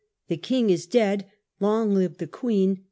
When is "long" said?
1.59-1.93